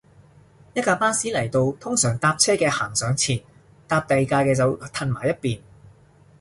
[0.73, 3.39] 一架巴士嚟到，通常搭車嘅行上前，
[3.87, 5.61] 搭第架嘅就褪埋一邊